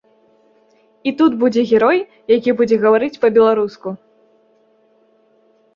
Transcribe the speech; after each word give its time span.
І 1.09 1.13
тут 1.19 1.31
будзе 1.43 1.61
герой 1.73 1.99
які 2.37 2.51
будзе 2.63 2.75
гаварыць 2.87 3.13
па-беларуску. 3.27 3.95